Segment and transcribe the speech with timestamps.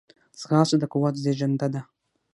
[0.39, 1.81] ځغاسته د قوت زیږنده ده